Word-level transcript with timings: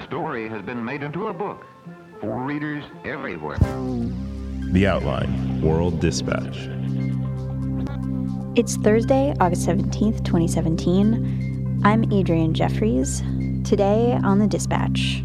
The 0.00 0.06
story 0.06 0.48
has 0.48 0.62
been 0.62 0.82
made 0.82 1.02
into 1.02 1.28
a 1.28 1.32
book 1.34 1.66
for 2.22 2.42
readers 2.42 2.82
everywhere. 3.04 3.58
The 4.72 4.86
Outline 4.86 5.60
World 5.60 6.00
Dispatch. 6.00 6.70
It's 8.56 8.76
Thursday, 8.76 9.34
August 9.40 9.68
17th, 9.68 10.24
2017. 10.24 11.82
I'm 11.84 12.04
Adrianne 12.04 12.54
Jeffries. 12.54 13.20
Today 13.62 14.18
on 14.24 14.38
the 14.38 14.46
Dispatch, 14.46 15.22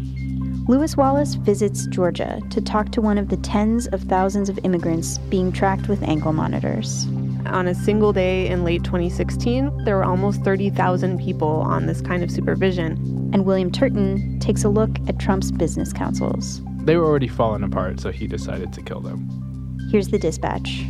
Lewis 0.68 0.94
Wallace 0.94 1.36
visits 1.36 1.86
Georgia 1.86 2.38
to 2.50 2.60
talk 2.60 2.90
to 2.90 3.00
one 3.00 3.16
of 3.16 3.30
the 3.30 3.38
tens 3.38 3.86
of 3.86 4.02
thousands 4.02 4.50
of 4.50 4.58
immigrants 4.62 5.16
being 5.30 5.52
tracked 5.52 5.88
with 5.88 6.02
ankle 6.02 6.34
monitors. 6.34 7.06
On 7.46 7.68
a 7.68 7.74
single 7.74 8.12
day 8.12 8.48
in 8.48 8.64
late 8.64 8.84
2016, 8.84 9.84
there 9.84 9.96
were 9.96 10.04
almost 10.04 10.42
30,000 10.42 11.18
people 11.18 11.48
on 11.48 11.86
this 11.86 12.00
kind 12.00 12.22
of 12.22 12.30
supervision. 12.30 12.92
And 13.32 13.44
William 13.44 13.70
Turton 13.70 14.38
takes 14.40 14.64
a 14.64 14.68
look 14.68 14.90
at 15.08 15.18
Trump's 15.18 15.50
business 15.50 15.92
councils. 15.92 16.60
They 16.84 16.96
were 16.96 17.04
already 17.04 17.28
falling 17.28 17.62
apart, 17.62 18.00
so 18.00 18.10
he 18.10 18.26
decided 18.26 18.72
to 18.72 18.82
kill 18.82 19.00
them. 19.00 19.88
Here's 19.90 20.08
the 20.08 20.18
dispatch 20.18 20.84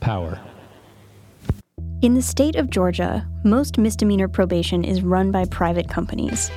Power. 0.00 0.40
In 2.02 2.14
the 2.14 2.22
state 2.22 2.56
of 2.56 2.70
Georgia, 2.70 3.28
most 3.44 3.78
misdemeanor 3.78 4.26
probation 4.26 4.82
is 4.82 5.02
run 5.02 5.30
by 5.30 5.44
private 5.44 5.88
companies. 5.88 6.50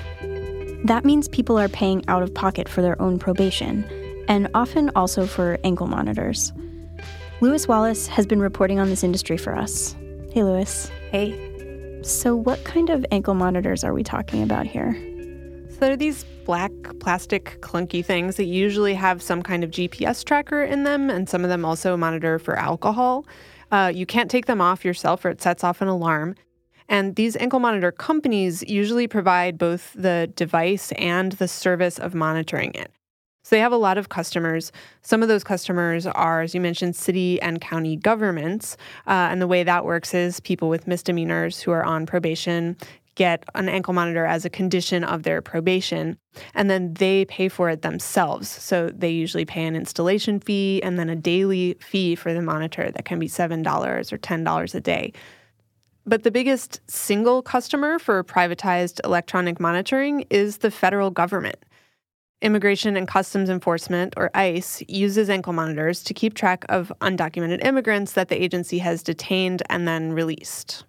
That 0.86 1.06
means 1.06 1.28
people 1.28 1.60
are 1.60 1.70
paying 1.70 2.04
out 2.08 2.24
of 2.24 2.34
pocket 2.34 2.68
for 2.68 2.82
their 2.82 3.00
own 3.00 3.20
probation, 3.20 3.86
and 4.28 4.50
often 4.56 4.90
also 4.96 5.28
for 5.28 5.60
ankle 5.64 5.86
monitors. 5.86 6.52
Lewis 7.42 7.68
Wallace 7.68 8.08
has 8.08 8.26
been 8.26 8.40
reporting 8.40 8.80
on 8.80 8.90
this 8.90 9.04
industry 9.04 9.36
for 9.36 9.56
us. 9.58 9.94
Hey, 10.32 10.44
Lewis. 10.44 10.90
Hey. 11.12 12.00
So, 12.02 12.34
what 12.34 12.64
kind 12.64 12.90
of 12.90 13.06
ankle 13.12 13.34
monitors 13.34 13.84
are 13.84 13.94
we 13.94 14.04
talking 14.04 14.42
about 14.42 14.66
here? 14.66 14.94
So, 15.70 15.76
there 15.82 15.92
are 15.92 15.98
these 15.98 16.24
black 16.46 16.72
plastic 17.02 17.60
clunky 17.60 18.06
things 18.06 18.38
that 18.38 18.46
usually 18.46 18.94
have 18.94 19.22
some 19.22 19.44
kind 19.44 19.66
of 19.66 19.72
GPS 19.72 20.24
tracker 20.24 20.64
in 20.64 20.86
them, 20.86 21.10
and 21.10 21.28
some 21.28 21.44
of 21.44 21.50
them 21.50 21.66
also 21.66 21.98
monitor 21.98 22.40
for 22.40 22.58
alcohol. 22.58 23.26
Uh, 23.70 23.92
you 23.94 24.06
can't 24.06 24.32
take 24.32 24.46
them 24.46 24.62
off 24.62 24.86
yourself 24.86 25.26
or 25.26 25.30
it 25.30 25.42
sets 25.42 25.62
off 25.62 25.82
an 25.82 25.90
alarm. 25.90 26.36
And 26.88 27.16
these 27.16 27.36
ankle 27.36 27.60
monitor 27.60 27.92
companies 27.92 28.64
usually 28.66 29.08
provide 29.10 29.58
both 29.58 29.92
the 29.94 30.32
device 30.36 30.94
and 30.94 31.34
the 31.34 31.50
service 31.50 32.00
of 32.00 32.16
monitoring 32.16 32.74
it. 32.76 32.92
So 33.46 33.56
they 33.56 33.60
have 33.60 33.72
a 33.72 33.78
lot 33.78 34.00
of 34.00 34.10
customers. 34.10 34.72
Some 35.04 35.22
of 35.22 35.28
those 35.28 35.44
customers 35.44 36.08
are, 36.08 36.42
as 36.42 36.56
you 36.56 36.62
mentioned, 36.62 36.96
city 36.96 37.40
and 37.44 37.62
county 37.62 37.96
governments. 37.96 38.76
Uh, 39.06 39.30
and 39.30 39.40
the 39.40 39.46
way 39.46 39.62
that 39.62 39.86
works 39.86 40.16
is 40.16 40.40
people 40.40 40.68
with 40.68 40.88
misdemeanors 40.88 41.62
who 41.62 41.70
are 41.70 41.84
on 41.84 42.08
probation 42.08 42.76
get 43.14 43.44
an 43.54 43.70
ankle 43.70 43.94
monitor 43.94 44.26
as 44.26 44.46
a 44.46 44.50
condition 44.50 45.04
of 45.04 45.22
their 45.22 45.44
probation, 45.44 46.18
and 46.56 46.72
then 46.72 46.96
they 46.96 47.26
pay 47.26 47.48
for 47.48 47.70
it 47.70 47.84
themselves. 47.84 48.50
So 48.50 48.90
they 48.90 49.12
usually 49.12 49.46
pay 49.46 49.66
an 49.68 49.76
installation 49.76 50.40
fee 50.40 50.82
and 50.82 50.98
then 50.98 51.10
a 51.12 51.16
daily 51.16 51.78
fee 51.80 52.16
for 52.16 52.34
the 52.34 52.42
monitor 52.42 52.90
that 52.90 53.06
can 53.06 53.20
be 53.20 53.28
$7 53.28 54.12
or 54.12 54.18
$10 54.18 54.76
a 54.76 54.82
day. 54.82 55.14
But 56.08 56.24
the 56.24 56.32
biggest 56.32 56.82
single 56.90 57.44
customer 57.44 58.00
for 58.00 58.24
privatized 58.24 59.00
electronic 59.04 59.60
monitoring 59.60 60.26
is 60.32 60.58
the 60.58 60.72
federal 60.72 61.12
government. 61.12 61.58
Immigration 62.42 62.98
and 62.98 63.08
Customs 63.08 63.50
Enforcement, 63.50 64.14
or 64.18 64.30
ICE, 64.34 64.84
uses 64.88 65.30
ankle 65.30 65.54
monitors 65.54 66.04
to 66.04 66.14
keep 66.14 66.34
track 66.34 66.66
of 66.70 66.92
undocumented 67.02 67.66
immigrants 67.66 68.14
that 68.14 68.30
the 68.30 68.42
agency 68.42 68.80
has 68.80 69.02
detained 69.02 69.64
and 69.70 69.88
then 69.88 70.12
released. 70.12 70.84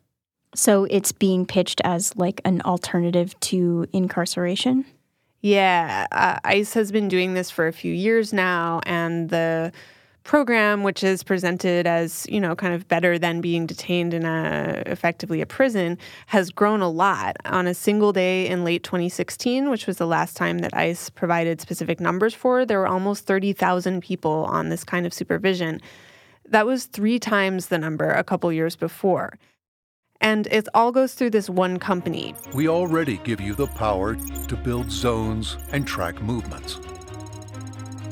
So 0.54 0.84
it's 0.84 1.12
being 1.12 1.46
pitched 1.46 1.80
as 1.84 2.16
like 2.16 2.40
an 2.44 2.62
alternative 2.62 3.38
to 3.40 3.86
incarceration? 3.92 4.84
Yeah, 5.40 6.06
uh, 6.10 6.38
ICE 6.44 6.72
has 6.74 6.90
been 6.90 7.08
doing 7.08 7.34
this 7.34 7.50
for 7.50 7.68
a 7.68 7.72
few 7.72 7.92
years 7.92 8.32
now, 8.32 8.80
and 8.84 9.28
the 9.28 9.72
program, 10.26 10.82
which 10.82 11.04
is 11.04 11.22
presented 11.22 11.86
as 11.86 12.26
you 12.28 12.40
know 12.40 12.54
kind 12.54 12.74
of 12.74 12.86
better 12.88 13.18
than 13.18 13.40
being 13.40 13.64
detained 13.64 14.12
in 14.12 14.24
a 14.24 14.82
effectively 14.86 15.40
a 15.40 15.46
prison, 15.46 15.96
has 16.26 16.50
grown 16.50 16.80
a 16.80 16.90
lot. 16.90 17.36
On 17.46 17.66
a 17.66 17.74
single 17.74 18.12
day 18.12 18.46
in 18.46 18.64
late 18.64 18.82
2016, 18.82 19.70
which 19.70 19.86
was 19.86 19.98
the 19.98 20.06
last 20.06 20.36
time 20.36 20.58
that 20.58 20.74
ICE 20.74 21.10
provided 21.10 21.60
specific 21.60 22.00
numbers 22.00 22.34
for, 22.34 22.66
there 22.66 22.80
were 22.80 22.88
almost 22.88 23.24
30,000 23.26 24.02
people 24.02 24.46
on 24.50 24.68
this 24.68 24.84
kind 24.84 25.06
of 25.06 25.14
supervision. 25.14 25.80
That 26.48 26.66
was 26.66 26.86
three 26.86 27.18
times 27.18 27.68
the 27.68 27.78
number 27.78 28.10
a 28.10 28.24
couple 28.24 28.52
years 28.52 28.76
before. 28.76 29.38
And 30.20 30.46
it 30.48 30.66
all 30.74 30.92
goes 30.92 31.14
through 31.14 31.30
this 31.30 31.48
one 31.48 31.78
company. 31.78 32.34
We 32.54 32.68
already 32.68 33.18
give 33.18 33.40
you 33.40 33.54
the 33.54 33.66
power 33.66 34.16
to 34.16 34.56
build 34.56 34.90
zones 34.90 35.56
and 35.72 35.86
track 35.86 36.20
movements 36.22 36.78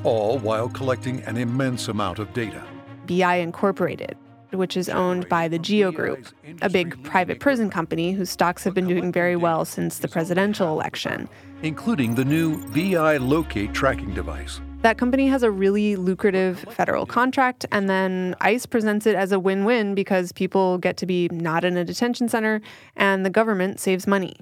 all 0.05 0.39
while 0.39 0.69
collecting 0.69 1.23
an 1.23 1.37
immense 1.37 1.89
amount 1.89 2.19
of 2.19 2.33
data. 2.33 2.63
BI 3.07 3.37
Incorporated, 3.37 4.17
which 4.53 4.77
is 4.77 4.89
owned 4.89 5.29
by 5.29 5.49
the 5.49 5.59
Geo 5.59 5.91
Group, 5.91 6.27
a 6.63 6.71
big 6.71 7.03
private 7.03 7.41
prison 7.41 7.71
company 7.71 8.13
whose 8.13 8.31
stocks 8.31 8.63
have 8.65 8.75
been 8.75 8.87
doing 8.87 9.11
very 9.11 9.37
well 9.37 9.65
since 9.65 9.99
the 9.99 10.09
presidential 10.09 10.69
election, 10.69 11.29
including 11.63 12.15
the 12.15 12.25
new 12.25 12.59
BI 12.69 13.17
Locate 13.17 13.73
tracking 13.73 14.15
device. 14.15 14.61
That 14.83 14.99
company 14.99 15.29
has 15.29 15.43
a 15.43 15.51
really 15.51 15.97
lucrative 15.97 16.59
federal 16.71 17.07
contract, 17.07 17.65
and 17.73 17.89
then 17.89 18.35
ICE 18.43 18.67
presents 18.67 19.07
it 19.07 19.15
as 19.15 19.33
a 19.33 19.41
win 19.41 19.65
win 19.65 19.95
because 19.95 20.31
people 20.31 20.77
get 20.77 20.99
to 20.99 21.07
be 21.07 21.29
not 21.33 21.65
in 21.65 21.79
a 21.79 21.85
detention 21.87 22.29
center 22.29 22.61
and 22.95 23.25
the 23.25 23.31
government 23.31 23.81
saves 23.81 24.07
money. 24.07 24.37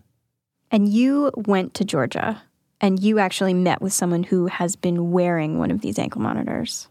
And 0.72 0.88
you 0.88 1.30
went 1.36 1.74
to 1.74 1.84
Georgia 1.84 2.42
and 2.82 3.02
you 3.02 3.20
actually 3.20 3.54
met 3.54 3.80
with 3.80 3.92
someone 3.92 4.24
who 4.24 4.48
has 4.48 4.76
been 4.76 5.12
wearing 5.12 5.58
one 5.58 5.70
of 5.70 5.80
these 5.80 5.98
ankle 5.98 6.20
monitors. 6.20 6.88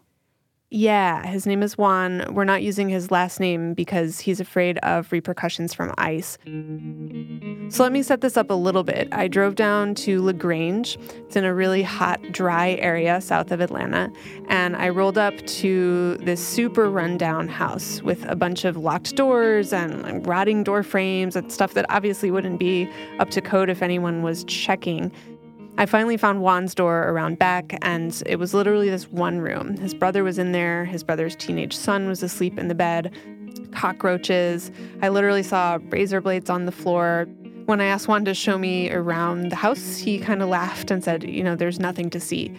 Yeah, 0.73 1.27
his 1.27 1.45
name 1.45 1.63
is 1.63 1.77
Juan. 1.77 2.33
We're 2.33 2.45
not 2.45 2.63
using 2.63 2.87
his 2.87 3.11
last 3.11 3.41
name 3.41 3.73
because 3.73 4.21
he's 4.21 4.39
afraid 4.39 4.77
of 4.77 5.11
repercussions 5.11 5.73
from 5.73 5.93
ICE. 5.97 6.37
So 7.67 7.83
let 7.83 7.91
me 7.91 8.01
set 8.01 8.21
this 8.21 8.37
up 8.37 8.49
a 8.49 8.53
little 8.53 8.85
bit. 8.85 9.09
I 9.11 9.27
drove 9.27 9.55
down 9.55 9.95
to 9.95 10.21
LaGrange. 10.21 10.97
It's 11.25 11.35
in 11.35 11.43
a 11.43 11.53
really 11.53 11.83
hot, 11.83 12.21
dry 12.31 12.77
area 12.79 13.19
south 13.19 13.51
of 13.51 13.59
Atlanta. 13.59 14.09
And 14.47 14.77
I 14.77 14.87
rolled 14.87 15.17
up 15.17 15.35
to 15.45 16.15
this 16.19 16.45
super 16.45 16.89
rundown 16.89 17.49
house 17.49 18.01
with 18.01 18.23
a 18.29 18.37
bunch 18.37 18.63
of 18.63 18.77
locked 18.77 19.17
doors 19.17 19.73
and 19.73 20.25
rotting 20.25 20.63
door 20.63 20.83
frames 20.83 21.35
and 21.35 21.51
stuff 21.51 21.73
that 21.73 21.85
obviously 21.89 22.31
wouldn't 22.31 22.59
be 22.59 22.89
up 23.19 23.29
to 23.31 23.41
code 23.41 23.69
if 23.69 23.81
anyone 23.81 24.21
was 24.21 24.45
checking. 24.45 25.11
I 25.81 25.87
finally 25.87 26.15
found 26.15 26.41
Juan's 26.41 26.75
door 26.75 27.09
around 27.09 27.39
back, 27.39 27.75
and 27.81 28.21
it 28.27 28.35
was 28.35 28.53
literally 28.53 28.91
this 28.91 29.09
one 29.09 29.39
room. 29.39 29.77
His 29.77 29.95
brother 29.95 30.23
was 30.23 30.37
in 30.37 30.51
there, 30.51 30.85
his 30.85 31.03
brother's 31.03 31.35
teenage 31.35 31.75
son 31.75 32.07
was 32.07 32.21
asleep 32.21 32.59
in 32.59 32.67
the 32.67 32.75
bed, 32.75 33.11
cockroaches. 33.71 34.69
I 35.01 35.09
literally 35.09 35.41
saw 35.41 35.79
razor 35.89 36.21
blades 36.21 36.51
on 36.51 36.67
the 36.67 36.71
floor. 36.71 37.27
When 37.65 37.81
I 37.81 37.85
asked 37.85 38.07
Juan 38.07 38.25
to 38.25 38.35
show 38.35 38.59
me 38.59 38.91
around 38.91 39.49
the 39.49 39.55
house, 39.55 39.97
he 39.97 40.19
kind 40.19 40.43
of 40.43 40.49
laughed 40.49 40.91
and 40.91 41.03
said, 41.03 41.23
You 41.23 41.43
know, 41.43 41.55
there's 41.55 41.79
nothing 41.79 42.11
to 42.11 42.19
see. 42.19 42.55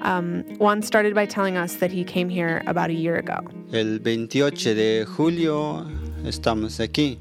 Um, 0.00 0.42
Juan 0.58 0.82
started 0.82 1.14
by 1.14 1.26
telling 1.26 1.56
us 1.56 1.76
that 1.76 1.92
he 1.92 2.02
came 2.02 2.28
here 2.28 2.64
about 2.66 2.90
a 2.90 2.94
year 2.94 3.14
ago. 3.14 3.38
El 3.72 4.00
28 4.00 4.74
de 4.74 5.04
julio 5.04 5.86
estamos 6.24 6.80
aquí. 6.80 7.18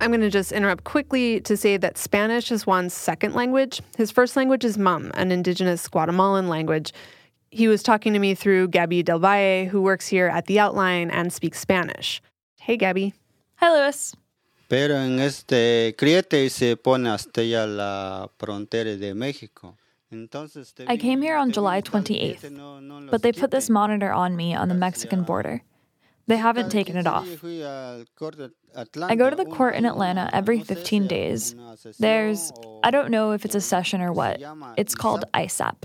I'm 0.00 0.10
going 0.10 0.20
to 0.20 0.30
just 0.30 0.52
interrupt 0.52 0.84
quickly 0.84 1.40
to 1.42 1.56
say 1.56 1.76
that 1.76 1.96
Spanish 1.96 2.50
is 2.50 2.64
Juan's 2.66 2.92
second 2.92 3.34
language. 3.34 3.80
His 3.96 4.10
first 4.10 4.36
language 4.36 4.64
is 4.64 4.76
Mam, 4.76 5.10
an 5.14 5.32
indigenous 5.32 5.86
Guatemalan 5.88 6.48
language. 6.48 6.92
He 7.50 7.68
was 7.68 7.82
talking 7.82 8.12
to 8.12 8.18
me 8.18 8.34
through 8.34 8.68
Gabby 8.68 9.02
Del 9.02 9.18
Valle, 9.18 9.66
who 9.66 9.80
works 9.80 10.08
here 10.08 10.26
at 10.26 10.46
The 10.46 10.58
Outline 10.58 11.10
and 11.10 11.32
speaks 11.32 11.60
Spanish. 11.60 12.20
Hey, 12.60 12.76
Gabby. 12.76 13.14
Hi, 13.56 13.70
Lewis. 13.70 14.14
Pero 14.68 14.96
en 14.96 15.20
este 15.20 15.94
criete 15.96 16.50
se 16.50 16.76
pone 16.76 17.08
hasta 17.08 17.44
ya 17.44 17.64
la 17.64 18.28
frontera 18.38 18.98
de 18.98 19.14
México. 19.14 19.76
I 20.86 20.96
came 20.96 21.22
here 21.22 21.36
on 21.36 21.50
July 21.50 21.80
28th, 21.80 23.10
but 23.10 23.22
they 23.22 23.32
put 23.32 23.50
this 23.50 23.68
monitor 23.68 24.12
on 24.12 24.36
me 24.36 24.54
on 24.54 24.68
the 24.68 24.74
Mexican 24.74 25.24
border. 25.24 25.62
They 26.26 26.36
haven't 26.36 26.70
taken 26.70 26.96
it 26.96 27.06
off. 27.06 27.26
I 27.44 29.14
go 29.16 29.30
to 29.30 29.36
the 29.36 29.44
court 29.50 29.74
in 29.74 29.84
Atlanta 29.84 30.30
every 30.32 30.60
15 30.60 31.06
days. 31.06 31.54
There's, 31.98 32.52
I 32.82 32.90
don't 32.90 33.10
know 33.10 33.32
if 33.32 33.44
it's 33.44 33.54
a 33.54 33.60
session 33.60 34.00
or 34.00 34.12
what, 34.12 34.40
it's 34.76 34.94
called 34.94 35.24
ISAP. 35.34 35.84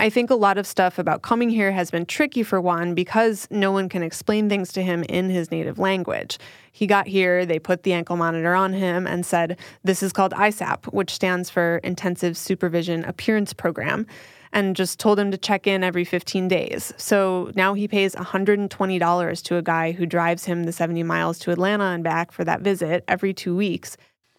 I 0.00 0.10
think 0.10 0.30
a 0.30 0.36
lot 0.36 0.58
of 0.58 0.66
stuff 0.66 0.96
about 1.00 1.22
coming 1.22 1.50
here 1.50 1.72
has 1.72 1.90
been 1.90 2.06
tricky 2.06 2.44
for 2.44 2.60
Juan 2.60 2.94
because 2.94 3.48
no 3.50 3.72
one 3.72 3.88
can 3.88 4.04
explain 4.04 4.48
things 4.48 4.72
to 4.74 4.82
him 4.82 5.02
in 5.08 5.28
his 5.28 5.50
native 5.50 5.76
language. 5.80 6.38
He 6.70 6.86
got 6.86 7.08
here, 7.08 7.44
they 7.44 7.58
put 7.58 7.82
the 7.82 7.92
ankle 7.92 8.16
monitor 8.16 8.54
on 8.54 8.72
him 8.72 9.08
and 9.08 9.26
said, 9.26 9.58
This 9.82 10.00
is 10.04 10.12
called 10.12 10.32
ISAP, 10.34 10.92
which 10.92 11.10
stands 11.10 11.50
for 11.50 11.78
Intensive 11.78 12.36
Supervision 12.36 13.04
Appearance 13.06 13.52
Program 13.52 14.06
and 14.52 14.76
just 14.76 14.98
told 14.98 15.18
him 15.18 15.30
to 15.30 15.38
check 15.38 15.66
in 15.66 15.84
every 15.84 16.04
15 16.04 16.48
days. 16.48 16.92
So 16.96 17.50
now 17.54 17.74
he 17.74 17.88
pays 17.88 18.14
$120 18.14 19.42
to 19.44 19.56
a 19.56 19.62
guy 19.62 19.92
who 19.92 20.06
drives 20.06 20.44
him 20.44 20.64
the 20.64 20.72
70 20.72 21.02
miles 21.02 21.38
to 21.40 21.50
Atlanta 21.50 21.84
and 21.84 22.02
back 22.04 22.32
for 22.32 22.44
that 22.44 22.60
visit 22.60 23.04
every 23.08 23.34
two 23.34 23.56
weeks. 23.56 23.96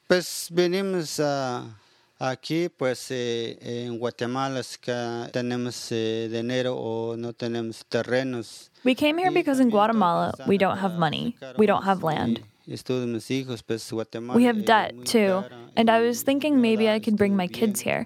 Pues 0.07 0.49
venimos 0.51 1.19
a, 1.19 1.75
Aquí, 2.21 2.67
pues, 2.67 3.11
eh, 3.11 3.57
en 3.61 3.97
Guatemala 3.97 4.59
es 4.59 4.77
que 4.77 4.93
tenemos 5.31 5.89
eh, 5.91 6.27
dinero 6.29 6.75
o 6.75 7.15
no 7.15 7.31
tenemos 7.31 7.85
terrenos. 7.87 8.69
We 8.83 8.93
came 8.93 9.17
here 9.17 9.31
because 9.31 9.61
in 9.61 9.69
Guatemala, 9.69 10.33
we 10.45 10.57
don't 10.57 10.79
have 10.79 10.99
money, 10.99 11.37
we 11.57 11.65
don't 11.65 11.83
have 11.83 12.03
land. 12.03 12.41
Estudian 12.67 13.13
mis 13.13 13.29
hijos, 13.29 13.61
pues, 13.65 13.89
Guatemala. 13.89 14.35
We 14.35 14.43
have 14.43 14.65
debt 14.65 15.05
too, 15.05 15.45
and 15.77 15.89
I 15.89 16.01
was 16.01 16.21
thinking 16.21 16.59
maybe 16.59 16.89
I 16.89 16.99
could 16.99 17.15
bring 17.15 17.37
my 17.37 17.47
kids 17.47 17.79
here. 17.79 18.05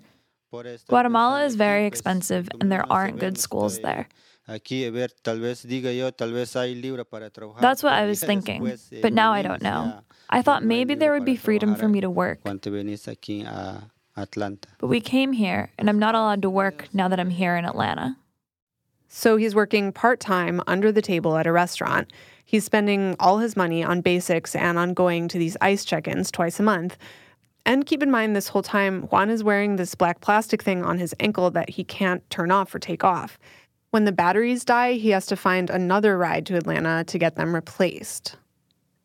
Guatemala 0.87 1.43
is 1.45 1.55
very 1.55 1.85
expensive 1.85 2.47
and 2.59 2.71
there 2.71 2.85
aren't 2.91 3.19
good 3.19 3.37
schools 3.37 3.79
there. 3.79 4.07
Aquí, 4.47 4.85
a 4.85 4.91
ver, 4.91 5.07
tal 5.23 5.37
vez 5.37 5.63
diga 5.65 5.97
yo, 5.97 6.11
tal 6.11 6.31
vez 6.31 6.53
hay 6.53 6.75
libre 6.75 7.05
para 7.05 7.29
trabajar. 7.29 7.61
That's 7.61 7.81
what 7.81 7.93
I 7.93 8.05
was 8.05 8.21
thinking, 8.31 8.67
eh, 8.67 8.75
but 9.01 9.13
now 9.13 9.31
I 9.31 9.41
don't 9.41 9.61
know. 9.61 10.01
I 10.29 10.41
thought 10.41 10.61
ya 10.61 10.67
no 10.67 10.69
hay 10.69 10.77
maybe 10.77 10.95
there 10.95 11.13
would 11.13 11.25
be 11.25 11.37
freedom 11.37 11.75
for 11.75 11.87
me 11.87 12.01
to 12.01 12.09
work, 12.09 12.41
Cuando 12.41 12.69
venís 12.69 13.07
aquí 13.07 13.45
a 13.45 13.89
Atlanta. 14.17 14.67
but 14.79 14.87
we 14.87 14.99
came 14.99 15.31
here 15.31 15.71
and 15.77 15.89
I'm 15.89 15.97
not 15.97 16.13
allowed 16.13 16.41
to 16.41 16.49
work 16.49 16.89
now 16.93 17.07
that 17.07 17.19
I'm 17.19 17.29
here 17.29 17.55
in 17.55 17.65
Atlanta. 17.65 18.17
So 19.07 19.37
he's 19.37 19.55
working 19.55 19.93
part 19.93 20.19
time 20.19 20.59
under 20.67 20.91
the 20.91 21.01
table 21.01 21.37
at 21.37 21.47
a 21.47 21.51
restaurant. 21.51 22.11
He's 22.43 22.65
spending 22.65 23.15
all 23.19 23.37
his 23.37 23.55
money 23.55 23.83
on 23.83 24.01
basics 24.01 24.55
and 24.55 24.77
on 24.77 24.93
going 24.93 25.27
to 25.29 25.37
these 25.37 25.55
ICE 25.61 25.85
check 25.85 26.07
ins 26.07 26.31
twice 26.31 26.59
a 26.59 26.63
month. 26.63 26.97
And 27.65 27.85
keep 27.85 28.03
in 28.03 28.11
mind, 28.11 28.35
this 28.35 28.49
whole 28.49 28.61
time, 28.61 29.03
Juan 29.03 29.29
is 29.29 29.43
wearing 29.43 29.77
this 29.77 29.95
black 29.95 30.19
plastic 30.19 30.61
thing 30.61 30.83
on 30.83 30.97
his 30.97 31.15
ankle 31.19 31.49
that 31.51 31.69
he 31.69 31.83
can't 31.83 32.27
turn 32.29 32.51
off 32.51 32.75
or 32.75 32.79
take 32.79 33.03
off. 33.03 33.39
When 33.91 34.05
the 34.05 34.11
batteries 34.11 34.65
die, 34.65 34.93
he 34.93 35.11
has 35.11 35.25
to 35.27 35.35
find 35.35 35.69
another 35.69 36.17
ride 36.17 36.45
to 36.47 36.57
Atlanta 36.57 37.03
to 37.05 37.17
get 37.17 37.35
them 37.35 37.53
replaced. 37.55 38.35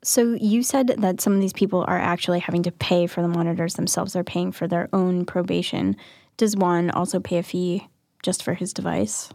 So 0.02 0.34
you 0.40 0.62
said 0.62 0.94
that 0.98 1.20
some 1.20 1.34
of 1.34 1.40
these 1.40 1.52
people 1.52 1.84
are 1.86 1.98
actually 1.98 2.40
having 2.40 2.62
to 2.62 2.72
pay 2.72 3.06
for 3.06 3.20
the 3.20 3.28
monitors 3.28 3.74
themselves. 3.74 4.12
They're 4.12 4.24
paying 4.24 4.52
for 4.52 4.66
their 4.66 4.88
own 4.92 5.24
probation. 5.24 5.96
Does 6.36 6.56
Juan 6.56 6.90
also 6.90 7.20
pay 7.20 7.38
a 7.38 7.42
fee 7.42 7.86
just 8.22 8.42
for 8.42 8.54
his 8.54 8.72
device? 8.72 9.30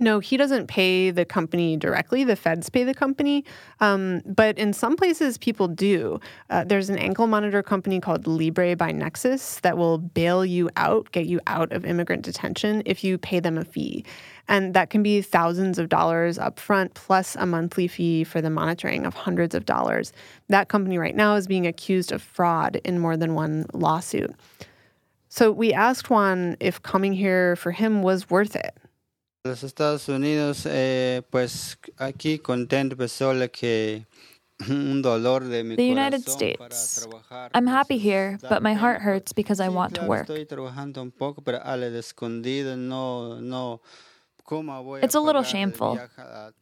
No, 0.00 0.20
he 0.20 0.36
doesn't 0.36 0.68
pay 0.68 1.10
the 1.10 1.24
company 1.24 1.76
directly. 1.76 2.22
The 2.22 2.36
feds 2.36 2.70
pay 2.70 2.84
the 2.84 2.94
company. 2.94 3.44
Um, 3.80 4.22
but 4.24 4.56
in 4.56 4.72
some 4.72 4.94
places, 4.94 5.38
people 5.38 5.66
do. 5.66 6.20
Uh, 6.50 6.62
there's 6.62 6.88
an 6.88 6.98
ankle 6.98 7.26
monitor 7.26 7.64
company 7.64 7.98
called 7.98 8.26
Libre 8.28 8.76
by 8.76 8.92
Nexus 8.92 9.58
that 9.60 9.76
will 9.76 9.98
bail 9.98 10.44
you 10.44 10.70
out, 10.76 11.10
get 11.10 11.26
you 11.26 11.40
out 11.48 11.72
of 11.72 11.84
immigrant 11.84 12.22
detention 12.22 12.82
if 12.86 13.02
you 13.02 13.18
pay 13.18 13.40
them 13.40 13.58
a 13.58 13.64
fee. 13.64 14.04
And 14.46 14.72
that 14.74 14.88
can 14.88 15.02
be 15.02 15.20
thousands 15.20 15.78
of 15.78 15.88
dollars 15.88 16.38
up 16.38 16.60
front, 16.60 16.94
plus 16.94 17.34
a 17.34 17.44
monthly 17.44 17.88
fee 17.88 18.22
for 18.22 18.40
the 18.40 18.50
monitoring 18.50 19.04
of 19.04 19.14
hundreds 19.14 19.54
of 19.54 19.66
dollars. 19.66 20.12
That 20.48 20.68
company 20.68 20.96
right 20.96 21.14
now 21.14 21.34
is 21.34 21.48
being 21.48 21.66
accused 21.66 22.12
of 22.12 22.22
fraud 22.22 22.80
in 22.84 23.00
more 23.00 23.16
than 23.16 23.34
one 23.34 23.66
lawsuit. 23.72 24.32
So 25.28 25.50
we 25.50 25.72
asked 25.72 26.08
Juan 26.08 26.56
if 26.60 26.82
coming 26.82 27.12
here 27.12 27.56
for 27.56 27.72
him 27.72 28.02
was 28.02 28.30
worth 28.30 28.54
it. 28.54 28.76
Los 29.48 29.62
Estados 29.62 30.08
Unidos, 30.08 30.66
eh, 30.66 31.22
pues 31.30 31.78
aquí 31.96 32.38
contento, 32.38 32.96
pues 32.96 33.12
solo 33.12 33.50
que 33.50 34.04
un 34.68 35.00
dolor 35.00 35.44
de 35.44 35.64
mi 35.64 35.74
The 35.76 35.90
United 35.90 36.22
corazón 36.24 36.54
para 36.58 36.74
States. 36.74 37.08
I'm 37.54 37.66
happy 37.66 37.96
here, 37.96 38.38
but 38.42 38.62
my 38.62 38.74
heart 38.74 39.00
hurts 39.00 39.32
because 39.32 39.58
I 39.58 39.70
want 39.70 39.94
to 39.94 40.04
work. 40.04 40.28
Estoy 40.28 40.44
trabajando 40.44 41.00
un 41.00 41.10
poco, 41.10 41.40
pero 41.40 41.60
al 41.62 41.82
escondido 41.82 42.76
no, 42.76 43.40
no. 43.40 43.80
¿Cómo 44.44 44.82
voy 44.82 45.00
a 45.00 45.04
It's 45.04 45.14
a 45.14 45.20
little 45.20 45.42
shameful. 45.42 45.98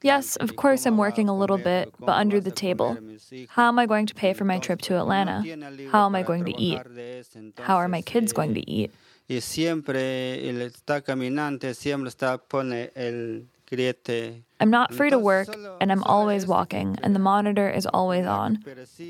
Yes, 0.03 0.37
of 0.37 0.57
course 0.57 0.87
I'm 0.87 0.97
working 0.97 1.29
a 1.29 1.37
little 1.37 1.59
bit, 1.59 1.93
but 1.99 2.21
under 2.21 2.41
the 2.41 2.51
table. 2.51 2.95
comer 2.95 2.99
a 2.99 3.03
mis 3.03 3.31
hijos? 3.31 3.49
How 3.51 3.69
am 3.69 3.79
I 3.79 3.87
going 3.87 4.07
to 4.07 4.15
pay 4.15 4.33
for 4.33 4.45
my 4.45 4.59
trip 4.59 4.81
to 4.83 4.97
Atlanta? 4.97 5.43
How 5.91 6.07
am 6.07 6.15
I 6.15 6.23
going 6.23 6.45
to 6.45 6.53
eat? 6.61 6.79
trabajar 6.79 6.95
de 6.95 7.19
eso, 7.19 7.39
How 7.63 7.77
are 7.77 7.89
my 7.89 8.03
kids 8.03 8.33
eh, 8.33 8.35
going 8.35 8.55
to 8.55 8.71
eat? 8.71 8.93
Y 9.29 9.41
siempre 9.41 10.49
él 10.49 10.63
está 10.63 11.03
caminante, 11.03 11.75
siempre 11.75 12.09
está 12.09 12.39
pone 12.39 12.93
el 12.95 13.47
griete. 13.69 14.45
I'm 14.61 14.71
not 14.71 14.93
free 14.95 15.11
to 15.11 15.19
work, 15.19 15.49
and 15.81 15.91
I'm 15.91 16.05
always 16.05 16.47
walking, 16.47 16.97
and 17.03 17.15
the 17.15 17.19
monitor 17.21 17.69
is 17.69 17.87
always 17.87 18.25
on. 18.25 18.63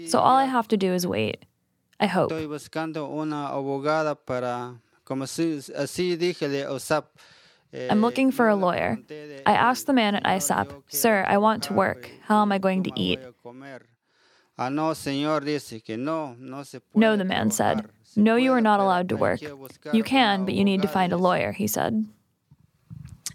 So 0.09 0.19
all 0.19 0.37
I 0.37 0.47
have 0.47 0.69
to 0.69 0.77
do 0.77 0.95
is 0.95 1.07
wait. 1.07 1.45
I 2.01 2.07
hope. 2.07 2.33
Estoy 2.33 2.47
buscando 2.47 3.09
una 3.11 3.49
abogada 3.49 4.15
para, 4.15 4.81
como 5.05 5.27
si, 5.27 5.59
así 5.77 6.17
dije 6.17 6.49
de 6.49 6.67
OSAP. 6.67 7.05
eh, 7.73 7.89
I'm 7.91 8.01
looking 8.01 8.31
for 8.33 8.49
a 8.49 8.57
lawyer. 8.57 8.99
I 9.47 9.53
asked 9.53 9.87
the 9.87 9.93
man 9.93 10.15
at 10.15 10.23
"Señor, 10.25 10.37
ISAP, 10.37 10.83
Sir, 10.89 11.25
I 11.29 11.37
want 11.37 11.63
to 11.65 11.75
work. 11.75 12.09
How 12.27 12.41
am 12.43 12.53
I 12.53 12.59
going 12.59 12.83
to 12.85 12.91
eat? 12.97 13.21
No, 14.59 14.95
señor, 14.95 15.45
dice 15.45 15.83
que 15.85 15.97
no, 15.97 16.35
no 16.39 16.63
se 16.63 16.81
No, 16.95 17.11
puede 17.11 17.19
the 17.19 17.25
man 17.25 17.51
said. 17.51 17.85
No, 18.17 18.37
you 18.37 18.53
are 18.53 18.63
not 18.63 18.81
allowed 18.81 19.09
to 19.11 19.17
work. 19.17 19.41
You 19.93 20.03
can, 20.03 20.47
but 20.47 20.55
you 20.55 20.65
need 20.65 20.83
to 20.83 20.89
find 20.89 21.13
a 21.13 21.19
lawyer, 21.19 21.53
he 21.53 21.67
said. 21.67 22.07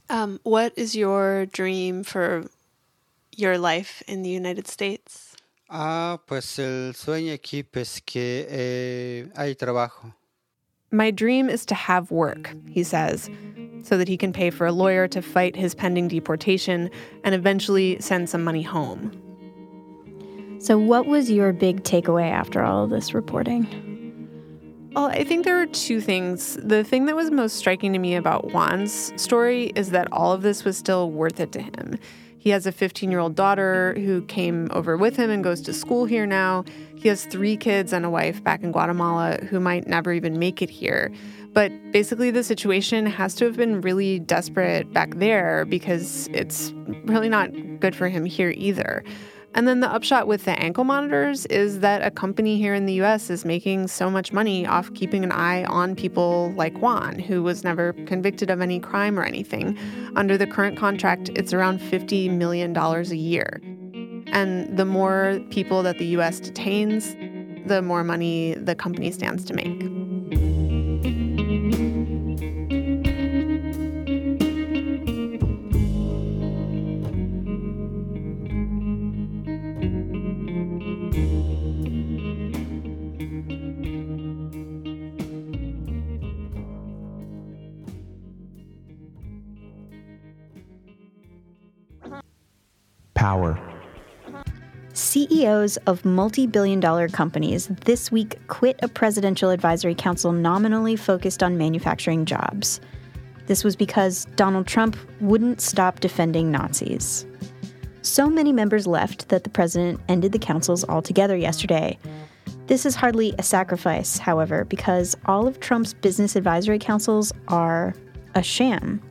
Um, 0.09 0.39
what 0.43 0.73
is 0.75 0.95
your 0.95 1.45
dream 1.45 2.03
for 2.03 2.45
your 3.37 3.57
life 3.57 4.01
in 4.07 4.23
the 4.23 4.29
United 4.29 4.67
States? 4.67 5.35
Ah, 5.69 6.17
pues 6.27 6.59
el 6.59 6.93
sueño 6.93 7.33
aquí 7.33 7.63
es 7.73 8.01
que 8.05 8.45
eh, 8.49 9.27
hay 9.37 9.53
trabajo. 9.55 10.13
My 10.91 11.11
dream 11.11 11.49
is 11.49 11.65
to 11.67 11.75
have 11.75 12.11
work, 12.11 12.53
he 12.69 12.83
says, 12.83 13.29
so 13.83 13.97
that 13.97 14.09
he 14.09 14.17
can 14.17 14.33
pay 14.33 14.49
for 14.49 14.65
a 14.67 14.73
lawyer 14.73 15.07
to 15.07 15.21
fight 15.21 15.55
his 15.55 15.73
pending 15.73 16.09
deportation 16.09 16.89
and 17.23 17.33
eventually 17.33 17.97
send 18.01 18.29
some 18.29 18.43
money 18.43 18.63
home. 18.63 19.11
So, 20.61 20.77
what 20.77 21.07
was 21.07 21.31
your 21.31 21.53
big 21.53 21.81
takeaway 21.81 22.29
after 22.29 22.61
all 22.61 22.83
of 22.83 22.91
this 22.91 23.15
reporting? 23.15 23.65
Well, 24.93 25.07
I 25.07 25.23
think 25.23 25.43
there 25.43 25.59
are 25.59 25.65
two 25.65 25.99
things. 25.99 26.55
The 26.61 26.83
thing 26.83 27.05
that 27.07 27.15
was 27.15 27.31
most 27.31 27.55
striking 27.55 27.93
to 27.93 27.99
me 27.99 28.13
about 28.13 28.51
Juan's 28.51 29.11
story 29.19 29.71
is 29.75 29.89
that 29.89 30.07
all 30.11 30.33
of 30.33 30.43
this 30.43 30.63
was 30.63 30.77
still 30.77 31.09
worth 31.09 31.39
it 31.39 31.51
to 31.53 31.61
him. 31.63 31.97
He 32.37 32.51
has 32.51 32.67
a 32.67 32.71
15 32.71 33.09
year 33.09 33.19
old 33.19 33.33
daughter 33.33 33.95
who 33.95 34.21
came 34.25 34.67
over 34.69 34.97
with 34.97 35.15
him 35.15 35.31
and 35.31 35.43
goes 35.43 35.61
to 35.61 35.73
school 35.73 36.05
here 36.05 36.27
now. 36.27 36.63
He 36.95 37.07
has 37.07 37.25
three 37.25 37.57
kids 37.57 37.91
and 37.91 38.05
a 38.05 38.09
wife 38.11 38.43
back 38.43 38.61
in 38.61 38.71
Guatemala 38.71 39.37
who 39.49 39.59
might 39.59 39.87
never 39.87 40.13
even 40.13 40.37
make 40.37 40.61
it 40.61 40.69
here. 40.69 41.11
But 41.53 41.71
basically, 41.91 42.29
the 42.29 42.43
situation 42.43 43.07
has 43.07 43.33
to 43.35 43.45
have 43.45 43.57
been 43.57 43.81
really 43.81 44.19
desperate 44.19 44.93
back 44.93 45.15
there 45.15 45.65
because 45.65 46.27
it's 46.27 46.71
really 47.05 47.29
not 47.29 47.49
good 47.79 47.95
for 47.95 48.09
him 48.09 48.25
here 48.25 48.53
either. 48.55 49.03
And 49.53 49.67
then 49.67 49.81
the 49.81 49.91
upshot 49.91 50.27
with 50.27 50.45
the 50.45 50.57
ankle 50.59 50.85
monitors 50.85 51.45
is 51.47 51.81
that 51.81 52.01
a 52.01 52.11
company 52.11 52.57
here 52.57 52.73
in 52.73 52.85
the 52.85 53.01
US 53.01 53.29
is 53.29 53.43
making 53.43 53.87
so 53.87 54.09
much 54.09 54.31
money 54.31 54.65
off 54.65 54.93
keeping 54.93 55.23
an 55.23 55.31
eye 55.31 55.65
on 55.65 55.95
people 55.95 56.53
like 56.55 56.77
Juan, 56.77 57.19
who 57.19 57.43
was 57.43 57.63
never 57.63 57.93
convicted 58.05 58.49
of 58.49 58.61
any 58.61 58.79
crime 58.79 59.19
or 59.19 59.23
anything. 59.23 59.77
Under 60.15 60.37
the 60.37 60.47
current 60.47 60.77
contract, 60.77 61.29
it's 61.35 61.51
around 61.51 61.79
$50 61.79 62.31
million 62.31 62.75
a 62.77 63.01
year. 63.13 63.61
And 64.27 64.77
the 64.77 64.85
more 64.85 65.39
people 65.49 65.83
that 65.83 65.97
the 65.97 66.05
US 66.17 66.39
detains, 66.39 67.13
the 67.67 67.81
more 67.81 68.03
money 68.03 68.53
the 68.53 68.75
company 68.75 69.11
stands 69.11 69.43
to 69.45 69.53
make. 69.53 70.10
CEOs 95.41 95.77
of 95.87 96.05
multi 96.05 96.45
billion 96.45 96.79
dollar 96.79 97.07
companies 97.07 97.65
this 97.85 98.11
week 98.11 98.37
quit 98.47 98.79
a 98.83 98.87
presidential 98.87 99.49
advisory 99.49 99.95
council 99.95 100.31
nominally 100.31 100.95
focused 100.95 101.41
on 101.41 101.57
manufacturing 101.57 102.25
jobs. 102.25 102.79
This 103.47 103.63
was 103.63 103.75
because 103.75 104.25
Donald 104.35 104.67
Trump 104.67 104.95
wouldn't 105.19 105.59
stop 105.59 105.99
defending 105.99 106.51
Nazis. 106.51 107.25
So 108.03 108.29
many 108.29 108.53
members 108.53 108.85
left 108.85 109.29
that 109.29 109.43
the 109.43 109.49
president 109.49 109.99
ended 110.07 110.31
the 110.31 110.37
councils 110.37 110.87
altogether 110.87 111.35
yesterday. 111.35 111.97
This 112.67 112.85
is 112.85 112.93
hardly 112.93 113.33
a 113.39 113.43
sacrifice, 113.43 114.19
however, 114.19 114.65
because 114.65 115.17
all 115.25 115.47
of 115.47 115.59
Trump's 115.59 115.95
business 115.95 116.35
advisory 116.35 116.77
councils 116.77 117.33
are 117.47 117.95
a 118.35 118.43
sham. 118.43 119.01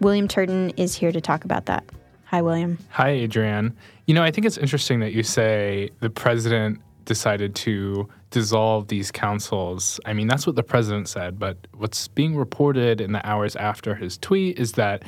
William 0.00 0.26
Turton 0.26 0.70
is 0.70 0.96
here 0.96 1.12
to 1.12 1.20
talk 1.20 1.44
about 1.44 1.66
that. 1.66 1.84
Hi, 2.32 2.40
William. 2.40 2.78
Hi, 2.88 3.10
Adrianne. 3.10 3.74
You 4.06 4.14
know, 4.14 4.22
I 4.22 4.30
think 4.30 4.46
it's 4.46 4.58
interesting 4.58 5.00
that 5.00 5.12
you 5.12 5.22
say 5.22 5.90
the 6.00 6.10
president 6.10 6.80
decided 7.04 7.54
to 7.54 8.08
dissolve 8.30 8.88
these 8.88 9.10
councils. 9.10 10.00
I 10.04 10.12
mean, 10.12 10.26
that's 10.26 10.46
what 10.46 10.56
the 10.56 10.62
president 10.62 11.08
said, 11.08 11.38
but 11.38 11.56
what's 11.76 12.08
being 12.08 12.36
reported 12.36 13.00
in 13.00 13.12
the 13.12 13.26
hours 13.26 13.56
after 13.56 13.94
his 13.94 14.18
tweet 14.18 14.58
is 14.58 14.72
that 14.72 15.02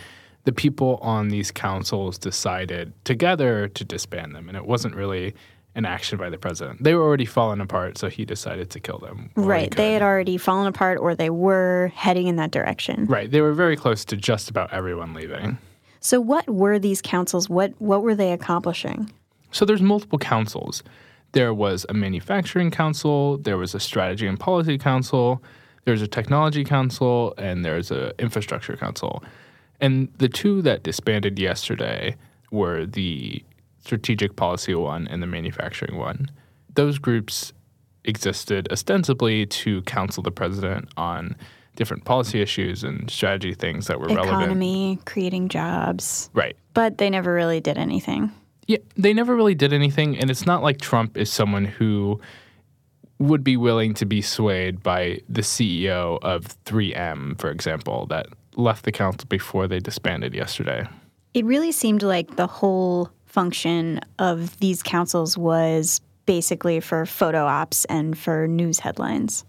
the 0.44 0.52
people 0.52 0.98
on 1.00 1.28
these 1.28 1.50
councils 1.50 2.18
decided 2.18 2.92
together 3.04 3.68
to 3.68 3.84
disband 3.84 4.34
them. 4.34 4.48
And 4.48 4.56
it 4.56 4.66
wasn't 4.66 4.94
really 4.94 5.34
an 5.74 5.86
action 5.86 6.18
by 6.18 6.30
the 6.30 6.38
president. 6.38 6.82
They 6.82 6.94
were 6.94 7.02
already 7.02 7.24
falling 7.24 7.60
apart, 7.60 7.98
so 7.98 8.08
he 8.08 8.24
decided 8.24 8.70
to 8.70 8.80
kill 8.80 8.98
them. 8.98 9.30
Right. 9.34 9.74
They 9.74 9.94
had 9.94 10.02
already 10.02 10.36
fallen 10.36 10.68
apart 10.68 10.98
or 11.00 11.14
they 11.14 11.30
were 11.30 11.90
heading 11.94 12.28
in 12.28 12.36
that 12.36 12.52
direction. 12.52 13.06
Right. 13.06 13.30
They 13.30 13.40
were 13.40 13.54
very 13.54 13.76
close 13.76 14.04
to 14.06 14.16
just 14.16 14.50
about 14.50 14.72
everyone 14.72 15.14
leaving. 15.14 15.58
So 16.04 16.20
what 16.20 16.46
were 16.50 16.78
these 16.78 17.00
councils? 17.00 17.48
What 17.48 17.72
what 17.78 18.02
were 18.02 18.14
they 18.14 18.32
accomplishing? 18.32 19.10
So 19.52 19.64
there's 19.64 19.80
multiple 19.80 20.18
councils. 20.18 20.82
There 21.32 21.54
was 21.54 21.86
a 21.88 21.94
manufacturing 21.94 22.70
council, 22.70 23.38
there 23.38 23.56
was 23.56 23.74
a 23.74 23.80
strategy 23.80 24.26
and 24.26 24.38
policy 24.38 24.76
council, 24.76 25.42
there's 25.86 26.02
a 26.02 26.06
technology 26.06 26.62
council, 26.62 27.32
and 27.38 27.64
there's 27.64 27.90
an 27.90 28.12
infrastructure 28.18 28.76
council. 28.76 29.24
And 29.80 30.12
the 30.18 30.28
two 30.28 30.60
that 30.62 30.82
disbanded 30.82 31.38
yesterday 31.38 32.16
were 32.50 32.84
the 32.84 33.42
strategic 33.78 34.36
policy 34.36 34.74
one 34.74 35.08
and 35.08 35.22
the 35.22 35.26
manufacturing 35.26 35.96
one. 35.96 36.30
Those 36.74 36.98
groups 36.98 37.54
existed 38.04 38.70
ostensibly 38.70 39.46
to 39.46 39.80
counsel 39.82 40.22
the 40.22 40.30
president 40.30 40.90
on 40.98 41.34
different 41.76 42.04
policy 42.04 42.40
issues 42.40 42.84
and 42.84 43.10
strategy 43.10 43.54
things 43.54 43.86
that 43.86 43.98
were 43.98 44.06
Economy, 44.06 44.26
relevant. 44.26 44.42
Economy, 44.42 44.98
creating 45.04 45.48
jobs. 45.48 46.30
Right. 46.32 46.56
But 46.72 46.98
they 46.98 47.10
never 47.10 47.32
really 47.32 47.60
did 47.60 47.78
anything. 47.78 48.32
Yeah, 48.66 48.78
they 48.96 49.12
never 49.12 49.34
really 49.36 49.54
did 49.54 49.72
anything. 49.72 50.18
And 50.18 50.30
it's 50.30 50.46
not 50.46 50.62
like 50.62 50.80
Trump 50.80 51.16
is 51.16 51.30
someone 51.30 51.64
who 51.64 52.20
would 53.18 53.44
be 53.44 53.56
willing 53.56 53.94
to 53.94 54.06
be 54.06 54.22
swayed 54.22 54.82
by 54.82 55.20
the 55.28 55.42
CEO 55.42 56.18
of 56.22 56.46
3M, 56.64 57.38
for 57.38 57.50
example, 57.50 58.06
that 58.06 58.26
left 58.56 58.84
the 58.84 58.92
council 58.92 59.26
before 59.28 59.68
they 59.68 59.78
disbanded 59.78 60.34
yesterday. 60.34 60.86
It 61.32 61.44
really 61.44 61.72
seemed 61.72 62.02
like 62.02 62.36
the 62.36 62.46
whole 62.46 63.10
function 63.26 64.00
of 64.18 64.58
these 64.60 64.82
councils 64.82 65.36
was 65.36 66.00
basically 66.26 66.80
for 66.80 67.04
photo 67.04 67.44
ops 67.44 67.84
and 67.86 68.16
for 68.16 68.46
news 68.48 68.78
headlines. 68.78 69.44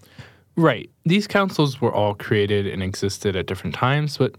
Right. 0.56 0.90
These 1.06 1.28
councils 1.28 1.82
were 1.82 1.94
all 1.94 2.16
created 2.16 2.66
and 2.66 2.82
existed 2.82 3.36
at 3.36 3.46
different 3.46 3.76
times, 3.76 4.18
but 4.18 4.36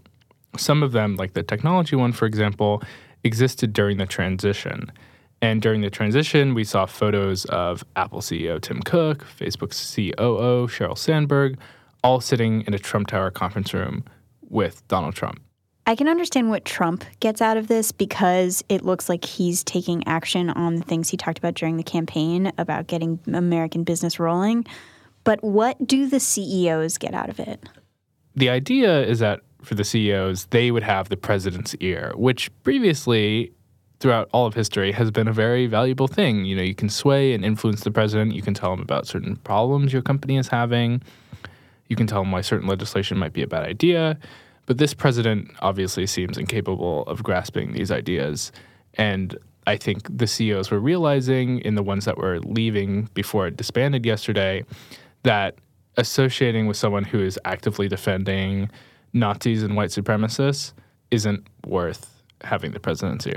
some 0.57 0.81
of 0.81 0.91
them, 0.91 1.15
like 1.15 1.33
the 1.33 1.43
technology 1.43 1.95
one, 1.95 2.11
for 2.11 2.25
example, 2.25 2.81
existed 3.23 3.73
during 3.73 3.97
the 3.97 4.05
transition. 4.05 4.91
And 5.41 5.61
during 5.61 5.81
the 5.81 5.91
transition, 5.91 6.55
we 6.55 6.63
saw 6.63 6.87
photos 6.87 7.45
of 7.45 7.83
Apple 7.95 8.21
CEO 8.21 8.59
Tim 8.59 8.81
Cook, 8.81 9.23
Facebook 9.39 9.71
COO 9.71 10.67
Sheryl 10.67 10.97
Sandberg, 10.97 11.59
all 12.03 12.19
sitting 12.19 12.61
in 12.61 12.73
a 12.73 12.79
Trump 12.79 13.07
Tower 13.07 13.29
conference 13.29 13.73
room 13.73 14.03
with 14.49 14.87
Donald 14.87 15.13
Trump. 15.13 15.39
I 15.85 15.95
can 15.95 16.09
understand 16.09 16.49
what 16.49 16.65
Trump 16.65 17.05
gets 17.21 17.41
out 17.41 17.55
of 17.55 17.67
this 17.67 17.91
because 17.91 18.63
it 18.67 18.83
looks 18.83 19.07
like 19.07 19.23
he's 19.23 19.63
taking 19.63 20.05
action 20.07 20.49
on 20.49 20.75
the 20.75 20.83
things 20.83 21.09
he 21.09 21.17
talked 21.17 21.37
about 21.37 21.53
during 21.53 21.77
the 21.77 21.83
campaign 21.83 22.51
about 22.57 22.87
getting 22.87 23.19
American 23.33 23.83
business 23.83 24.19
rolling. 24.19 24.65
But 25.27 25.43
what 25.43 25.85
do 25.85 26.07
the 26.07 26.21
CEOs 26.21 26.97
get 26.97 27.13
out 27.13 27.29
of 27.29 27.37
it? 27.37 27.67
The 28.37 28.49
idea 28.49 29.03
is 29.03 29.19
that 29.19 29.41
for 29.61 29.75
the 29.75 29.83
CEOs, 29.83 30.45
they 30.51 30.71
would 30.71 30.83
have 30.83 31.09
the 31.09 31.17
president's 31.17 31.75
ear, 31.81 32.13
which 32.15 32.49
previously, 32.63 33.51
throughout 33.99 34.29
all 34.31 34.45
of 34.45 34.53
history, 34.53 34.93
has 34.93 35.11
been 35.11 35.27
a 35.27 35.33
very 35.33 35.67
valuable 35.67 36.07
thing. 36.07 36.45
You 36.45 36.55
know, 36.55 36.63
you 36.63 36.73
can 36.73 36.87
sway 36.87 37.33
and 37.33 37.43
influence 37.43 37.81
the 37.81 37.91
president. 37.91 38.35
You 38.35 38.41
can 38.41 38.53
tell 38.53 38.71
him 38.71 38.79
about 38.79 39.05
certain 39.05 39.35
problems 39.35 39.91
your 39.91 40.01
company 40.01 40.37
is 40.37 40.47
having. 40.47 41.01
You 41.89 41.97
can 41.97 42.07
tell 42.07 42.21
him 42.21 42.31
why 42.31 42.39
certain 42.39 42.69
legislation 42.69 43.17
might 43.17 43.33
be 43.33 43.43
a 43.43 43.47
bad 43.47 43.63
idea. 43.63 44.17
But 44.65 44.77
this 44.77 44.93
president 44.93 45.51
obviously 45.59 46.07
seems 46.07 46.37
incapable 46.37 47.03
of 47.03 47.21
grasping 47.21 47.73
these 47.73 47.91
ideas. 47.91 48.53
And 48.93 49.37
I 49.65 49.75
think 49.75 50.07
the 50.17 50.25
CEOs 50.25 50.71
were 50.71 50.79
realizing, 50.79 51.59
in 51.59 51.75
the 51.75 51.83
ones 51.83 52.05
that 52.05 52.17
were 52.17 52.39
leaving 52.39 53.09
before 53.13 53.45
it 53.47 53.57
disbanded 53.57 54.05
yesterday, 54.05 54.63
that 55.23 55.55
associating 55.97 56.67
with 56.67 56.77
someone 56.77 57.03
who 57.03 57.19
is 57.19 57.39
actively 57.45 57.87
defending 57.87 58.69
Nazis 59.13 59.63
and 59.63 59.75
white 59.75 59.89
supremacists 59.89 60.73
isn't 61.11 61.47
worth 61.65 62.21
having 62.43 62.71
the 62.71 62.79
presidency. 62.79 63.33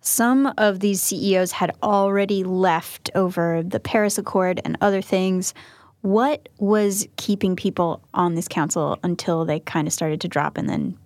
Some 0.00 0.52
of 0.58 0.80
these 0.80 1.02
CEOs 1.02 1.52
had 1.52 1.74
already 1.82 2.44
left 2.44 3.10
over 3.14 3.62
the 3.62 3.80
Paris 3.80 4.18
Accord 4.18 4.60
and 4.64 4.76
other 4.80 5.02
things. 5.02 5.54
What 6.02 6.48
was 6.58 7.08
keeping 7.16 7.56
people 7.56 8.02
on 8.14 8.34
this 8.34 8.48
council 8.48 8.98
until 9.02 9.44
they 9.44 9.60
kind 9.60 9.88
of 9.88 9.92
started 9.92 10.20
to 10.20 10.28
drop 10.28 10.56
and 10.56 10.68
then 10.68 10.96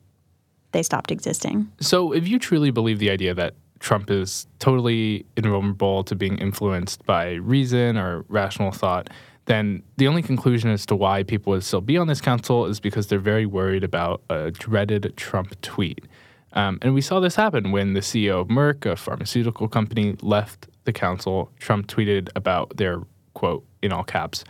they 0.73 0.83
stopped 0.83 1.11
existing? 1.11 1.71
So, 1.81 2.13
if 2.13 2.29
you 2.29 2.39
truly 2.39 2.71
believe 2.71 2.99
the 2.99 3.11
idea 3.11 3.35
that 3.35 3.55
Trump 3.79 4.11
is 4.11 4.47
totally 4.59 5.27
invulnerable 5.37 6.05
to 6.05 6.15
being 6.15 6.39
influenced 6.39 7.05
by 7.05 7.35
reason 7.35 7.97
or 7.97 8.25
rational 8.29 8.71
thought, 8.71 9.11
then 9.53 9.83
the 9.99 10.09
only 10.09 10.23
conclusion 10.23 10.71
as 10.71 10.87
to 10.87 10.97
why 10.97 11.23
people 11.23 11.51
would 11.53 11.63
still 11.63 11.83
be 11.83 11.99
on 11.99 12.07
this 12.07 12.23
council 12.23 12.65
is 12.65 12.81
because 12.81 13.09
they're 13.09 13.19
very 13.19 13.45
worried 13.45 13.85
about 13.85 14.23
a 14.31 14.51
dreaded 14.51 15.13
Trump 15.17 15.61
tweet. 15.61 16.07
Um, 16.55 16.79
and 16.81 16.95
we 16.95 17.03
saw 17.03 17.21
this 17.21 17.37
happen 17.37 17.71
when 17.71 17.93
the 17.93 18.01
CEO 18.01 18.41
of 18.41 18.49
Merck, 18.49 18.87
a 18.91 18.97
pharmaceutical 18.97 19.69
company, 19.69 20.17
left 20.23 20.69
the 20.85 20.93
council. 20.93 21.51
Trump 21.59 21.87
tweeted 21.87 22.31
about 22.35 22.79
their 22.79 23.03
quote, 23.35 23.65
in 23.83 23.93
all 23.93 24.05
caps, 24.05 24.43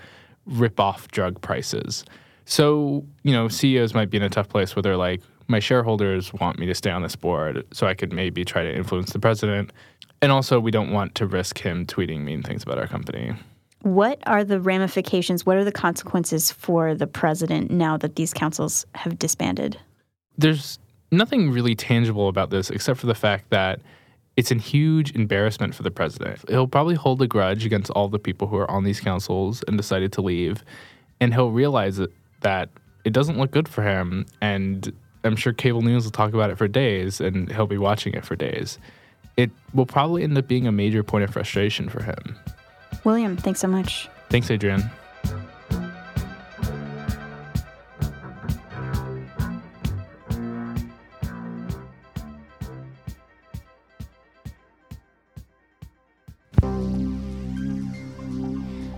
rip 0.47 0.78
off 0.78 1.09
drug 1.09 1.40
prices. 1.40 2.04
So, 2.44 3.04
you 3.25 3.32
know, 3.32 3.49
CEOs 3.49 3.94
might 3.94 4.11
be 4.11 4.16
in 4.16 4.23
a 4.23 4.28
tough 4.28 4.49
place 4.49 4.76
where 4.76 4.82
they're 4.82 4.97
like, 4.97 5.21
my 5.49 5.59
shareholders 5.59 6.32
want 6.32 6.59
me 6.59 6.66
to 6.66 6.75
stay 6.75 6.90
on 6.90 7.02
this 7.02 7.16
board 7.16 7.66
so 7.73 7.87
I 7.88 7.94
could 7.94 8.12
maybe 8.12 8.44
try 8.44 8.62
to 8.62 8.75
influence 8.75 9.12
the 9.12 9.18
president. 9.18 9.73
And 10.21 10.30
also, 10.30 10.61
we 10.61 10.71
don't 10.71 10.92
want 10.92 11.16
to 11.16 11.26
risk 11.26 11.59
him 11.59 11.87
tweeting 11.87 12.21
mean 12.21 12.42
things 12.42 12.62
about 12.62 12.78
our 12.78 12.87
company. 12.87 13.35
What 13.82 14.20
are 14.26 14.44
the 14.44 14.60
ramifications? 14.60 15.44
What 15.44 15.56
are 15.56 15.64
the 15.64 15.72
consequences 15.72 16.52
for 16.52 16.94
the 16.94 17.08
president 17.08 17.70
now 17.70 17.96
that 17.96 18.14
these 18.14 18.32
councils 18.32 18.86
have 18.94 19.18
disbanded? 19.18 19.76
There's 20.38 20.78
nothing 21.10 21.50
really 21.50 21.74
tangible 21.74 22.28
about 22.28 22.50
this 22.50 22.70
except 22.70 23.00
for 23.00 23.06
the 23.06 23.14
fact 23.14 23.50
that 23.50 23.80
it's 24.36 24.52
a 24.52 24.54
huge 24.54 25.14
embarrassment 25.14 25.74
for 25.74 25.82
the 25.82 25.90
president. 25.90 26.48
He'll 26.48 26.68
probably 26.68 26.94
hold 26.94 27.20
a 27.22 27.26
grudge 27.26 27.66
against 27.66 27.90
all 27.90 28.08
the 28.08 28.20
people 28.20 28.46
who 28.46 28.56
are 28.56 28.70
on 28.70 28.84
these 28.84 29.00
councils 29.00 29.64
and 29.66 29.76
decided 29.76 30.12
to 30.12 30.22
leave. 30.22 30.64
And 31.20 31.34
he'll 31.34 31.50
realize 31.50 32.00
that 32.40 32.68
it 33.04 33.12
doesn't 33.12 33.36
look 33.36 33.50
good 33.50 33.68
for 33.68 33.82
him. 33.82 34.26
And 34.40 34.92
I'm 35.24 35.36
sure 35.36 35.52
cable 35.52 35.82
news 35.82 36.04
will 36.04 36.12
talk 36.12 36.34
about 36.34 36.50
it 36.50 36.56
for 36.56 36.68
days 36.68 37.20
and 37.20 37.50
he'll 37.50 37.66
be 37.66 37.78
watching 37.78 38.14
it 38.14 38.24
for 38.24 38.36
days. 38.36 38.78
It 39.36 39.50
will 39.74 39.86
probably 39.86 40.22
end 40.22 40.38
up 40.38 40.46
being 40.46 40.68
a 40.68 40.72
major 40.72 41.02
point 41.02 41.24
of 41.24 41.30
frustration 41.30 41.88
for 41.88 42.02
him. 42.02 42.38
William, 43.04 43.37
thanks 43.37 43.61
so 43.61 43.68
much. 43.68 44.09
Thanks, 44.30 44.49
Adrianne. 44.49 44.90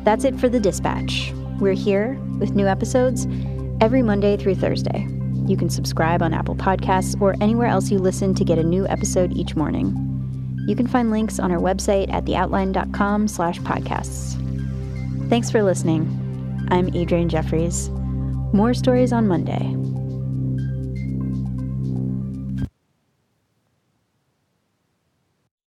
That's 0.04 0.24
it 0.24 0.38
for 0.38 0.50
the 0.50 0.60
dispatch. 0.60 1.32
We're 1.58 1.72
here 1.72 2.18
with 2.38 2.50
new 2.50 2.66
episodes 2.66 3.26
every 3.80 4.02
Monday 4.02 4.36
through 4.36 4.56
Thursday. 4.56 5.08
You 5.46 5.56
can 5.56 5.70
subscribe 5.70 6.22
on 6.22 6.34
Apple 6.34 6.56
Podcasts 6.56 7.20
or 7.20 7.34
anywhere 7.40 7.68
else 7.68 7.90
you 7.90 7.98
listen 7.98 8.34
to 8.34 8.44
get 8.44 8.58
a 8.58 8.62
new 8.62 8.86
episode 8.86 9.32
each 9.32 9.56
morning. 9.56 10.13
You 10.66 10.74
can 10.76 10.86
find 10.86 11.10
links 11.10 11.38
on 11.38 11.52
our 11.52 11.58
website 11.58 12.12
at 12.12 12.24
theoutline.com 12.24 13.28
slash 13.28 13.60
podcasts. 13.60 14.38
Thanks 15.28 15.50
for 15.50 15.62
listening. 15.62 16.02
I'm 16.70 16.90
Adrianne 16.92 17.28
Jeffries. 17.28 17.90
More 18.52 18.74
stories 18.74 19.12
on 19.12 19.26
Monday. 19.26 19.74